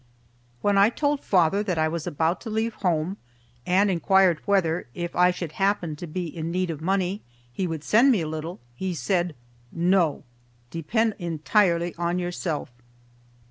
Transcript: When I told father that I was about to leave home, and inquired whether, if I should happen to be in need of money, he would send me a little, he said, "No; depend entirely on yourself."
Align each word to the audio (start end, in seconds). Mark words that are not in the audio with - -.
When 0.63 0.79
I 0.79 0.89
told 0.89 1.21
father 1.23 1.61
that 1.61 1.77
I 1.77 1.87
was 1.87 2.07
about 2.07 2.41
to 2.41 2.49
leave 2.49 2.73
home, 2.73 3.17
and 3.67 3.91
inquired 3.91 4.39
whether, 4.47 4.87
if 4.95 5.15
I 5.15 5.29
should 5.29 5.51
happen 5.51 5.95
to 5.97 6.07
be 6.07 6.25
in 6.25 6.49
need 6.49 6.71
of 6.71 6.81
money, 6.81 7.21
he 7.53 7.67
would 7.67 7.83
send 7.83 8.11
me 8.11 8.21
a 8.21 8.27
little, 8.27 8.59
he 8.73 8.95
said, 8.95 9.35
"No; 9.71 10.23
depend 10.71 11.13
entirely 11.19 11.93
on 11.99 12.17
yourself." 12.17 12.71